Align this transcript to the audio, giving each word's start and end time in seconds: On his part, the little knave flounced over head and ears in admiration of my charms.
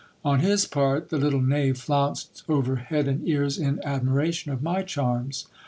On 0.25 0.39
his 0.39 0.65
part, 0.65 1.09
the 1.09 1.19
little 1.19 1.43
knave 1.43 1.77
flounced 1.77 2.41
over 2.49 2.77
head 2.77 3.07
and 3.07 3.29
ears 3.29 3.59
in 3.59 3.79
admiration 3.85 4.51
of 4.51 4.63
my 4.63 4.81
charms. 4.81 5.45